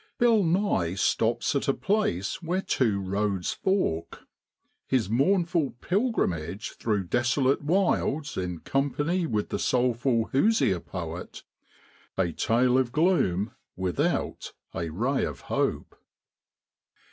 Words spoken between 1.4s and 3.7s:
AT A PLACE WHERE TWO ROADS